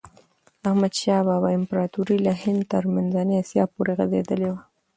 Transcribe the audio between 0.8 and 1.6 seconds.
شاه بابا